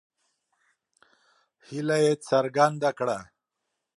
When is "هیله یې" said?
1.67-2.13